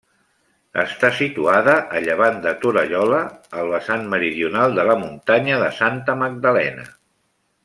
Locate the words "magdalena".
6.27-6.93